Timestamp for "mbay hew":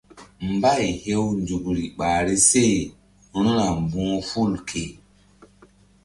0.53-1.23